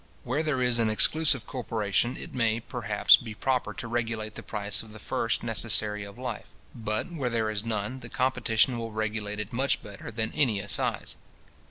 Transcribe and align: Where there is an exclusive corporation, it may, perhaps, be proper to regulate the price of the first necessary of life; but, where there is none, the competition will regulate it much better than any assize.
Where 0.23 0.41
there 0.41 0.63
is 0.63 0.79
an 0.79 0.89
exclusive 0.89 1.45
corporation, 1.45 2.17
it 2.17 2.33
may, 2.33 2.59
perhaps, 2.59 3.17
be 3.17 3.35
proper 3.35 3.71
to 3.75 3.87
regulate 3.87 4.33
the 4.33 4.41
price 4.41 4.81
of 4.81 4.93
the 4.93 4.97
first 4.99 5.43
necessary 5.43 6.03
of 6.05 6.17
life; 6.17 6.49
but, 6.73 7.11
where 7.11 7.29
there 7.29 7.51
is 7.51 7.63
none, 7.63 7.99
the 7.99 8.09
competition 8.09 8.79
will 8.79 8.89
regulate 8.91 9.39
it 9.39 9.53
much 9.53 9.83
better 9.83 10.09
than 10.09 10.33
any 10.33 10.59
assize. 10.59 11.17